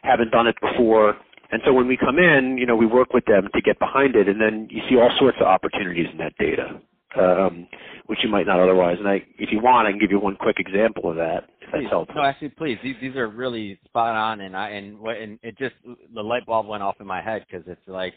haven't 0.04 0.32
done 0.32 0.48
it 0.48 0.56
before. 0.62 1.16
And 1.52 1.62
so 1.66 1.74
when 1.74 1.88
we 1.88 1.98
come 1.98 2.20
in, 2.20 2.58
you 2.58 2.66
know, 2.66 2.76
we 2.76 2.86
work 2.86 3.14
with 3.14 3.26
them 3.26 3.50
to 3.56 3.62
get 3.62 3.80
behind 3.80 4.16
it, 4.16 4.30
and 4.30 4.40
then 4.40 4.68
you 4.70 4.82
see 4.88 4.98
all 4.98 5.10
sorts 5.18 5.38
of 5.42 5.48
opportunities 5.48 6.06
in 6.12 6.18
that 6.20 6.38
data, 6.38 6.80
um, 7.20 7.68
which 8.06 8.20
you 8.22 8.30
might 8.30 8.46
not 8.46 8.60
otherwise. 8.60 8.98
And 9.00 9.08
I, 9.08 9.24
if 9.40 9.50
you 9.52 9.60
want, 9.60 9.88
I 9.88 9.92
can 9.92 10.00
give 10.00 10.12
you 10.12 10.20
one 10.20 10.36
quick 10.36 10.58
example 10.60 11.10
of 11.10 11.16
that, 11.16 11.50
please. 11.72 11.88
No, 11.92 12.24
actually, 12.24 12.50
please. 12.50 12.78
These 12.84 12.96
these 13.02 13.16
are 13.16 13.28
really 13.28 13.80
spot 13.86 14.16
on, 14.16 14.42
and 14.42 14.56
I 14.56 14.70
and 14.70 15.00
what 15.00 15.18
and 15.18 15.40
it 15.44 15.58
just 15.58 15.76
the 16.14 16.22
light 16.22 16.46
bulb 16.46 16.68
went 16.68 16.84
off 16.84 16.96
in 17.00 17.08
my 17.08 17.22
head 17.22 17.46
because 17.50 17.66
it's 17.68 17.88
like 17.88 18.14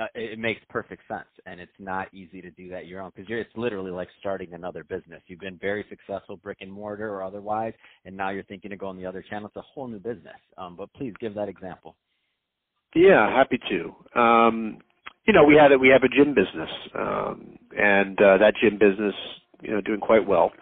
uh, 0.00 0.06
it 0.14 0.38
makes 0.38 0.60
perfect 0.68 1.02
sense, 1.08 1.28
and 1.46 1.60
it's 1.60 1.72
not 1.78 2.12
easy 2.14 2.40
to 2.40 2.50
do 2.52 2.68
that 2.70 2.86
your 2.86 3.00
own 3.00 3.10
because 3.14 3.26
it's 3.30 3.56
literally 3.56 3.90
like 3.90 4.08
starting 4.20 4.52
another 4.54 4.84
business. 4.84 5.22
You've 5.26 5.40
been 5.40 5.58
very 5.58 5.84
successful 5.88 6.36
brick 6.36 6.58
and 6.60 6.72
mortar 6.72 7.08
or 7.08 7.22
otherwise, 7.22 7.74
and 8.04 8.16
now 8.16 8.30
you're 8.30 8.44
thinking 8.44 8.72
of 8.72 8.78
going 8.78 8.98
the 8.98 9.06
other 9.06 9.22
channel. 9.22 9.48
It's 9.48 9.56
a 9.56 9.62
whole 9.62 9.88
new 9.88 9.98
business. 9.98 10.36
Um, 10.58 10.76
but 10.76 10.92
please 10.94 11.12
give 11.20 11.34
that 11.34 11.48
example. 11.48 11.96
Yeah, 12.94 13.30
happy 13.34 13.58
to. 13.70 14.20
Um, 14.20 14.78
you 15.26 15.32
know, 15.32 15.44
we 15.44 15.56
had 15.56 15.72
a, 15.72 15.78
we 15.78 15.88
have 15.88 16.02
a 16.02 16.08
gym 16.08 16.34
business, 16.34 16.70
um, 16.94 17.58
and 17.78 18.20
uh, 18.20 18.38
that 18.38 18.54
gym 18.60 18.78
business, 18.78 19.14
you 19.62 19.70
know, 19.70 19.80
doing 19.80 20.00
quite 20.00 20.26
well. 20.26 20.52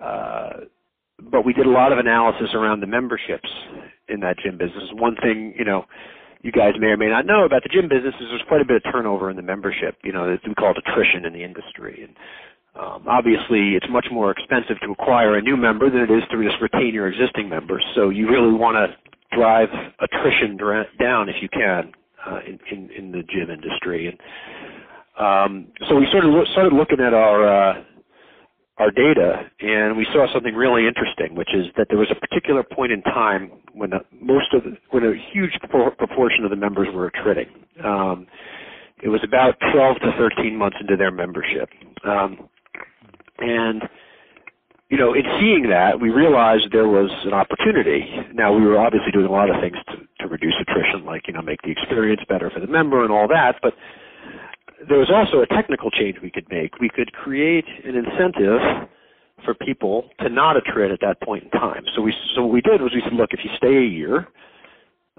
Uh, 0.00 0.50
but 1.30 1.44
we 1.44 1.52
did 1.52 1.66
a 1.66 1.70
lot 1.70 1.92
of 1.92 1.98
analysis 1.98 2.50
around 2.54 2.80
the 2.80 2.86
memberships 2.86 3.48
in 4.08 4.20
that 4.20 4.36
gym 4.38 4.58
business. 4.58 4.84
One 4.94 5.16
thing, 5.16 5.54
you 5.58 5.64
know, 5.64 5.84
you 6.42 6.52
guys 6.52 6.72
may 6.78 6.88
or 6.88 6.96
may 6.96 7.08
not 7.08 7.26
know 7.26 7.44
about 7.44 7.62
the 7.62 7.68
gym 7.68 7.88
business 7.88 8.14
is 8.20 8.26
there's 8.30 8.42
quite 8.48 8.60
a 8.60 8.64
bit 8.64 8.76
of 8.76 8.92
turnover 8.92 9.30
in 9.30 9.36
the 9.36 9.42
membership. 9.42 9.96
You 10.02 10.12
know, 10.12 10.36
we 10.46 10.54
call 10.54 10.72
it 10.72 10.78
attrition 10.78 11.24
in 11.26 11.32
the 11.32 11.44
industry, 11.44 12.02
and 12.02 12.16
um, 12.74 13.04
obviously 13.08 13.76
it's 13.76 13.86
much 13.90 14.06
more 14.10 14.30
expensive 14.30 14.80
to 14.82 14.92
acquire 14.92 15.36
a 15.36 15.42
new 15.42 15.56
member 15.56 15.90
than 15.90 16.00
it 16.00 16.10
is 16.10 16.22
to 16.30 16.42
just 16.42 16.60
retain 16.62 16.94
your 16.94 17.08
existing 17.08 17.48
members. 17.48 17.84
So 17.94 18.08
you 18.08 18.28
really 18.28 18.52
want 18.52 18.76
to 18.76 19.36
drive 19.36 19.68
attrition 20.00 20.56
down 20.98 21.28
if 21.28 21.36
you 21.42 21.48
can 21.48 21.92
uh, 22.26 22.40
in, 22.46 22.58
in, 22.70 22.90
in 22.90 23.12
the 23.12 23.22
gym 23.22 23.50
industry. 23.50 24.08
And 24.08 24.18
um, 25.18 25.66
so 25.88 25.96
we 25.96 26.06
sort 26.10 26.24
of 26.24 26.30
lo- 26.30 26.44
started 26.52 26.72
looking 26.72 27.00
at 27.00 27.12
our 27.12 27.46
uh, 27.46 27.82
our 28.80 28.90
data, 28.90 29.44
and 29.60 29.96
we 29.96 30.06
saw 30.06 30.26
something 30.32 30.54
really 30.54 30.88
interesting, 30.88 31.36
which 31.36 31.54
is 31.54 31.66
that 31.76 31.88
there 31.90 31.98
was 31.98 32.10
a 32.10 32.14
particular 32.14 32.62
point 32.62 32.92
in 32.92 33.02
time 33.02 33.52
when 33.74 33.90
the, 33.90 34.00
most 34.20 34.54
of 34.54 34.64
the, 34.64 34.76
when 34.90 35.04
a 35.04 35.12
huge 35.32 35.52
proportion 35.98 36.44
of 36.44 36.50
the 36.50 36.56
members 36.56 36.88
were 36.94 37.06
attriting. 37.06 37.46
Um, 37.84 38.26
it 39.02 39.08
was 39.08 39.20
about 39.22 39.56
12 39.72 39.98
to 40.00 40.12
13 40.16 40.56
months 40.56 40.78
into 40.80 40.96
their 40.96 41.10
membership, 41.10 41.68
um, 42.04 42.48
and 43.38 43.82
you 44.88 44.98
know, 44.98 45.14
in 45.14 45.22
seeing 45.38 45.68
that, 45.70 46.00
we 46.00 46.10
realized 46.10 46.72
there 46.72 46.88
was 46.88 47.10
an 47.24 47.32
opportunity. 47.32 48.10
Now, 48.34 48.52
we 48.52 48.66
were 48.66 48.76
obviously 48.76 49.12
doing 49.12 49.26
a 49.26 49.30
lot 49.30 49.48
of 49.48 49.60
things 49.60 49.76
to, 49.86 49.96
to 50.18 50.28
reduce 50.28 50.54
attrition, 50.60 51.04
like, 51.04 51.28
you 51.28 51.32
know, 51.32 51.42
make 51.42 51.62
the 51.62 51.70
experience 51.70 52.22
better 52.28 52.50
for 52.50 52.58
the 52.58 52.66
member 52.66 53.04
and 53.04 53.12
all 53.12 53.28
that, 53.28 53.54
but 53.62 53.72
there 54.88 54.98
was 54.98 55.10
also 55.10 55.42
a 55.42 55.46
technical 55.46 55.90
change 55.90 56.16
we 56.22 56.30
could 56.30 56.46
make. 56.50 56.78
We 56.78 56.88
could 56.88 57.12
create 57.12 57.66
an 57.84 57.96
incentive 57.96 58.88
for 59.44 59.54
people 59.54 60.08
to 60.20 60.28
not 60.28 60.56
attrit 60.56 60.92
at 60.92 61.00
that 61.00 61.20
point 61.22 61.44
in 61.44 61.50
time. 61.50 61.84
So 61.94 62.02
we 62.02 62.14
so 62.34 62.42
what 62.42 62.52
we 62.52 62.60
did 62.60 62.80
was 62.80 62.92
we 62.94 63.02
said, 63.02 63.14
look, 63.14 63.30
if 63.32 63.40
you 63.42 63.50
stay 63.56 63.76
a 63.76 63.86
year, 63.86 64.28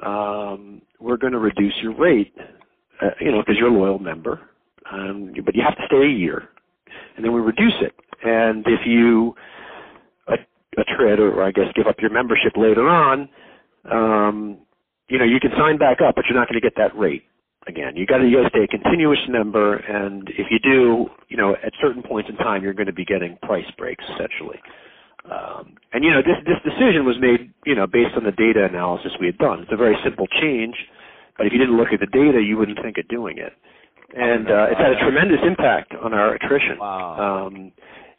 um, 0.03 0.81
we're 0.99 1.17
going 1.17 1.33
to 1.33 1.39
reduce 1.39 1.73
your 1.81 1.95
rate, 1.95 2.33
uh, 3.01 3.09
you 3.19 3.31
know, 3.31 3.41
because 3.41 3.55
you're 3.57 3.69
a 3.69 3.77
loyal 3.77 3.99
member, 3.99 4.39
um, 4.91 5.33
but 5.45 5.55
you 5.55 5.63
have 5.63 5.75
to 5.77 5.83
stay 5.87 6.03
a 6.03 6.09
year, 6.09 6.49
and 7.15 7.25
then 7.25 7.33
we 7.33 7.41
reduce 7.41 7.73
it. 7.81 7.93
And 8.23 8.65
if 8.67 8.85
you 8.85 9.35
attrit 10.77 11.19
or, 11.19 11.33
or 11.33 11.43
I 11.43 11.51
guess 11.51 11.65
give 11.75 11.87
up 11.87 11.97
your 11.99 12.11
membership 12.11 12.53
later 12.55 12.87
on, 12.87 13.29
um, 13.91 14.57
you 15.09 15.17
know, 15.17 15.25
you 15.25 15.39
can 15.39 15.51
sign 15.57 15.77
back 15.77 15.97
up, 16.01 16.15
but 16.15 16.25
you're 16.29 16.37
not 16.37 16.47
going 16.47 16.59
to 16.59 16.65
get 16.65 16.77
that 16.77 16.97
rate 16.97 17.23
again. 17.67 17.95
You 17.95 18.05
got 18.05 18.17
to 18.17 18.27
you 18.27 18.37
got 18.37 18.43
to 18.43 18.49
stay 18.49 18.63
a 18.63 18.67
continuous 18.67 19.19
member, 19.29 19.77
and 19.77 20.29
if 20.29 20.47
you 20.49 20.59
do, 20.59 21.07
you 21.29 21.37
know, 21.37 21.55
at 21.63 21.73
certain 21.81 22.03
points 22.03 22.29
in 22.29 22.35
time, 22.37 22.63
you're 22.63 22.73
going 22.73 22.87
to 22.87 22.93
be 22.93 23.05
getting 23.05 23.37
price 23.43 23.69
breaks 23.77 24.03
essentially. 24.15 24.59
Um, 25.29 25.77
and 25.93 26.03
you 26.03 26.09
know, 26.09 26.21
this 26.21 26.37
this 26.45 26.57
decision 26.63 27.05
was 27.05 27.17
made, 27.19 27.53
you 27.65 27.75
know, 27.75 27.85
based 27.85 28.15
on 28.17 28.23
the 28.23 28.31
data 28.31 28.65
analysis 28.65 29.11
we 29.19 29.27
had 29.27 29.37
done. 29.37 29.59
It's 29.61 29.71
a 29.71 29.77
very 29.77 29.95
simple 30.03 30.27
change, 30.41 30.75
but 31.37 31.45
if 31.45 31.53
you 31.53 31.59
didn't 31.59 31.77
look 31.77 31.93
at 31.93 31.99
the 31.99 32.07
data, 32.07 32.41
you 32.41 32.57
wouldn't 32.57 32.79
think 32.81 32.97
of 32.97 33.07
doing 33.07 33.37
it. 33.37 33.53
And 34.17 34.49
uh, 34.49 34.67
it's 34.71 34.79
had 34.79 34.91
a 34.91 34.99
tremendous 34.99 35.39
impact 35.45 35.93
on 35.93 36.13
our 36.13 36.33
attrition. 36.33 36.79
Wow. 36.79 37.47
Um, 37.47 37.71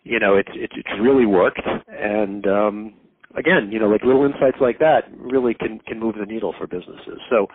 you 0.05 0.19
know, 0.19 0.37
it's 0.37 0.51
it's 0.55 0.75
it's 0.77 1.01
really 1.01 1.27
worked, 1.27 1.63
and 1.89 2.47
um, 2.47 2.95
again, 3.37 3.71
you 3.71 3.79
know, 3.79 3.89
like 3.89 4.03
little 4.03 4.25
insights 4.25 4.59
like 4.61 4.79
that 4.79 5.05
really 5.17 5.55
can 5.55 5.81
can 5.81 5.99
move 5.99 6.15
the 6.19 6.27
needle 6.27 6.55
for 6.59 6.67
businesses. 6.67 7.21
So 7.31 7.49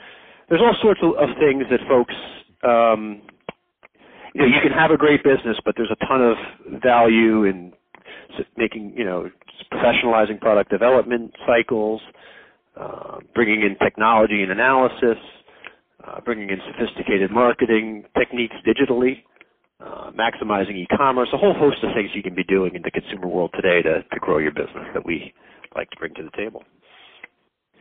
there's 0.49 0.61
all 0.61 0.75
sorts 0.81 1.01
of, 1.03 1.15
of 1.15 1.35
things 1.37 1.65
that 1.69 1.79
folks. 1.87 2.15
Um, 2.63 3.21
you 4.33 4.41
know, 4.41 4.47
you 4.47 4.61
can 4.61 4.71
have 4.71 4.91
a 4.91 4.97
great 4.97 5.23
business, 5.23 5.57
but 5.65 5.73
there's 5.75 5.89
a 5.89 6.05
ton 6.05 6.21
of 6.21 6.37
value 6.81 7.45
in 7.45 7.73
making, 8.55 8.93
you 8.95 9.03
know, 9.03 9.29
professionalizing 9.71 10.39
product 10.39 10.69
development 10.69 11.31
cycles, 11.45 12.01
uh, 12.79 13.17
bringing 13.33 13.61
in 13.61 13.75
technology 13.83 14.43
and 14.43 14.51
analysis, 14.51 15.17
uh, 16.05 16.21
bringing 16.21 16.49
in 16.49 16.59
sophisticated 16.71 17.31
marketing 17.31 18.03
techniques 18.17 18.55
digitally, 18.65 19.23
uh, 19.79 20.11
maximizing 20.11 20.75
e-commerce, 20.75 21.29
a 21.33 21.37
whole 21.37 21.53
host 21.53 21.77
of 21.83 21.89
things 21.95 22.11
you 22.13 22.23
can 22.23 22.35
be 22.35 22.43
doing 22.43 22.75
in 22.75 22.81
the 22.83 22.91
consumer 22.91 23.27
world 23.27 23.51
today 23.55 23.81
to, 23.81 24.03
to 24.03 24.19
grow 24.19 24.37
your 24.37 24.51
business 24.51 24.85
that 24.93 25.05
we 25.05 25.33
like 25.75 25.89
to 25.89 25.97
bring 25.97 26.13
to 26.13 26.23
the 26.23 26.31
table. 26.37 26.63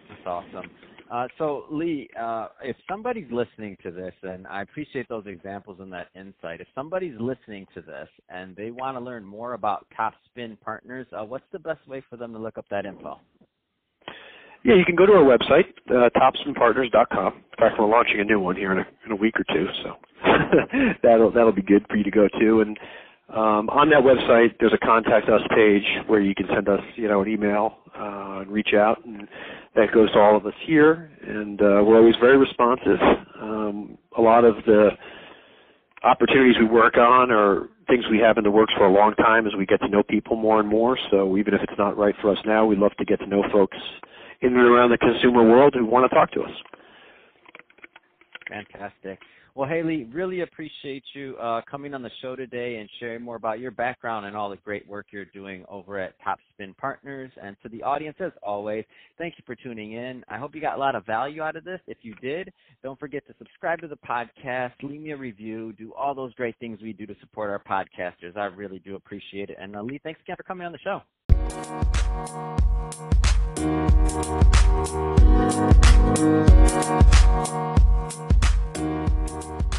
That's 0.09 0.27
awesome. 0.27 0.71
Uh, 1.11 1.29
so, 1.39 1.65
Lee, 1.71 2.09
uh, 2.21 2.49
if 2.63 2.77
somebody's 2.91 3.31
listening 3.31 3.77
to 3.83 3.91
this, 3.91 4.13
and 4.23 4.47
I 4.47 4.63
appreciate 4.63 5.09
those 5.09 5.25
examples 5.27 5.79
and 5.81 5.93
that 5.93 6.09
insight, 6.17 6.61
if 6.61 6.67
somebody's 6.75 7.15
listening 7.21 7.67
to 7.75 7.81
this 7.81 8.09
and 8.29 8.57
they 8.57 8.71
want 8.71 8.97
to 8.97 9.01
learn 9.01 9.25
more 9.25 9.55
about 9.55 9.87
Top 9.97 10.15
Spin 10.27 10.59
Partners, 10.65 11.07
uh, 11.13 11.25
what's 11.25 11.45
the 11.53 11.59
best 11.59 11.87
way 11.87 12.03
for 12.11 12.17
them 12.17 12.33
to 12.33 12.39
look 12.39 12.59
up 12.59 12.67
that 12.71 12.87
info? 12.87 13.21
Yeah, 14.65 14.75
you 14.75 14.85
can 14.85 14.97
go 14.97 15.07
to 15.07 15.13
our 15.13 15.23
website, 15.23 15.67
uh, 15.91 16.11
topspinpartners.com. 16.19 17.35
In 17.35 17.43
fact, 17.57 17.77
we're 17.79 17.87
launching 17.87 18.19
a 18.19 18.25
new 18.25 18.41
one 18.41 18.57
here 18.57 18.73
in 18.73 18.79
a, 18.79 18.87
in 19.05 19.13
a 19.13 19.17
week 19.17 19.35
or 19.39 19.45
two, 19.55 19.67
so 19.85 19.95
that'll 21.05 21.31
that'll 21.31 21.53
be 21.53 21.63
good 21.63 21.87
for 21.89 21.97
you 21.97 22.03
to 22.03 22.11
go 22.11 22.27
to. 22.41 22.61
And 22.63 22.77
um, 23.29 23.71
on 23.71 23.91
that 23.91 24.03
website, 24.03 24.57
there's 24.59 24.73
a 24.73 24.85
contact 24.85 25.29
us 25.29 25.41
page 25.55 25.85
where 26.09 26.21
you 26.21 26.35
can 26.35 26.47
send 26.53 26.69
us, 26.69 26.81
you 26.97 27.07
know, 27.07 27.23
an 27.23 27.29
email 27.29 27.77
uh, 27.97 28.41
and 28.41 28.51
reach 28.51 28.71
out, 28.75 29.05
and 29.05 29.29
that 29.77 29.93
goes 29.93 30.11
to 30.13 30.19
all 30.19 30.37
of 30.37 30.47
us 30.47 30.55
here. 30.67 31.11
And 31.23 31.61
uh, 31.61 31.85
we're 31.85 31.99
always 31.99 32.17
very 32.21 32.39
responsive. 32.39 32.99
Um, 33.41 33.99
a 34.17 34.21
lot 34.21 34.45
of 34.45 34.57
the 34.67 34.91
opportunities 36.03 36.57
we 36.59 36.67
work 36.67 36.97
on 36.97 37.31
are 37.31 37.69
things 37.87 38.05
we 38.11 38.19
have 38.19 38.39
in 38.39 38.45
the 38.45 38.51
works 38.51 38.73
for 38.77 38.87
a 38.87 38.93
long 38.93 39.15
time 39.15 39.47
as 39.47 39.53
we 39.57 39.67
get 39.67 39.81
to 39.81 39.89
know 39.89 40.03
people 40.03 40.37
more 40.37 40.61
and 40.61 40.69
more. 40.69 40.99
So 41.11 41.37
even 41.37 41.55
if 41.55 41.61
it's 41.63 41.79
not 41.79 41.97
right 41.97 42.15
for 42.21 42.33
us 42.33 42.39
now, 42.45 42.67
we 42.67 42.77
love 42.77 42.93
to 42.99 43.05
get 43.05 43.21
to 43.21 43.27
know 43.27 43.43
folks 43.53 43.77
in 44.41 44.57
and 44.57 44.67
around 44.67 44.91
the 44.91 44.99
consumer 44.99 45.43
world 45.43 45.75
who 45.75 45.87
want 45.87 46.11
to 46.11 46.15
talk 46.15 46.33
to 46.33 46.43
us. 46.43 46.51
Fantastic. 48.49 49.19
Well, 49.57 49.67
Haley, 49.67 50.05
really 50.13 50.43
appreciate 50.43 51.03
you 51.15 51.35
uh, 51.41 51.63
coming 51.63 51.95
on 51.95 52.03
the 52.03 52.11
show 52.21 52.37
today 52.37 52.77
and 52.77 52.91
sharing 53.01 53.23
more 53.23 53.37
about 53.37 53.59
your 53.59 53.71
background 53.71 54.27
and 54.27 54.37
all 54.37 54.51
the 54.51 54.59
great 54.59 54.87
work 54.87 55.07
you're 55.11 55.25
doing 55.25 55.65
over 55.71 55.99
at 55.99 56.13
Topspin 56.21 56.77
Partners. 56.77 57.31
And 57.43 57.57
to 57.63 57.71
the 57.71 57.83
audience, 57.83 58.19
as 58.21 58.33
always, 58.43 58.85
thank 59.17 59.33
you 59.39 59.45
for 59.47 59.55
tuning 59.55 59.93
in. 59.93 60.23
I 60.29 60.37
hope 60.37 60.55
you 60.55 60.61
got 60.61 60.77
a 60.77 60.79
lot 60.79 60.95
of 60.95 61.07
value 61.07 61.41
out 61.41 61.57
of 61.57 61.65
this. 61.65 61.81
If 61.87 61.97
you 62.03 62.15
did, 62.17 62.53
don't 62.83 63.01
forget 63.01 63.27
to 63.29 63.35
subscribe 63.39 63.81
to 63.81 63.89
the 63.89 63.97
podcast, 63.97 64.73
leave 64.83 65.01
me 65.01 65.13
a 65.13 65.17
review, 65.17 65.73
do 65.73 65.95
all 65.95 66.15
those 66.15 66.35
great 66.35 66.59
things 66.61 66.79
we 66.83 66.93
do 66.93 67.07
to 67.07 67.15
support 67.21 67.49
our 67.49 67.63
podcasters. 67.65 68.37
I 68.37 68.45
really 68.55 68.81
do 68.81 68.95
appreciate 68.95 69.49
it. 69.49 69.57
And 69.59 69.75
uh, 69.75 69.81
Lee, 69.81 69.99
thanks 70.05 70.21
again 70.21 70.37
for 70.37 70.43
coming 70.43 70.67
on 70.67 70.73
the 70.73 70.79
show. 70.85 71.01
Thank 78.19 78.41
you. 78.41 78.46
Bye. 79.37 79.76